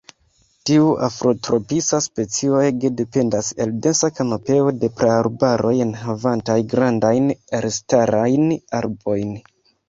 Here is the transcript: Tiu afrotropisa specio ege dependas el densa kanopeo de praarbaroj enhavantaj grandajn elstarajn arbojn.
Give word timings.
Tiu 0.67 0.85
afrotropisa 1.07 1.99
specio 2.05 2.61
ege 2.69 2.89
dependas 3.01 3.49
el 3.65 3.73
densa 3.87 4.09
kanopeo 4.21 4.71
de 4.85 4.89
praarbaroj 5.03 5.75
enhavantaj 5.87 6.57
grandajn 6.73 7.29
elstarajn 7.61 8.51
arbojn. 8.81 9.39